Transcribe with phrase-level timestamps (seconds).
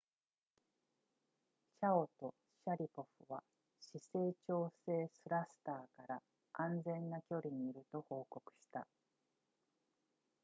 [1.79, 3.43] チャオとシャリポフは
[3.79, 6.19] 姿勢調整スラスターから
[6.53, 8.87] 安全な距離にいると報告した